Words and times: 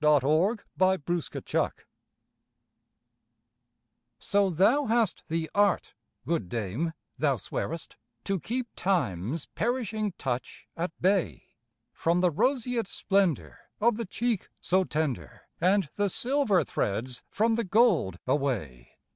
THE 0.01 0.09
LADY 0.09 0.63
AND 1.05 1.05
THE 1.05 1.43
DAME 1.45 1.69
So, 4.17 4.49
thou 4.49 4.85
hast 4.87 5.23
the 5.27 5.47
art, 5.53 5.93
good 6.25 6.49
dame, 6.49 6.93
thou 7.19 7.37
swearest, 7.37 7.97
To 8.23 8.39
keep 8.39 8.67
Time's 8.75 9.45
perishing 9.53 10.13
touch 10.17 10.65
at 10.75 10.91
bay 10.99 11.43
From 11.93 12.21
the 12.21 12.31
roseate 12.31 12.87
splendour 12.87 13.59
of 13.79 13.95
the 13.97 14.05
cheek 14.07 14.49
so 14.59 14.83
tender, 14.83 15.43
And 15.59 15.87
the 15.93 16.09
silver 16.09 16.63
threads 16.63 17.21
from 17.29 17.53
the 17.53 17.63
gold 17.63 18.17
away. 18.25 18.97